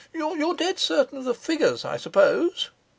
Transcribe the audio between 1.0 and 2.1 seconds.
of the figures, I